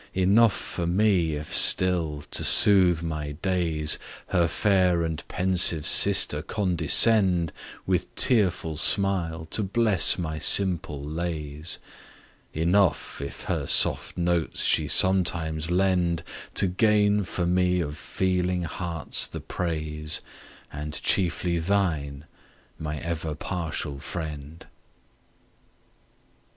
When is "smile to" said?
8.77-9.61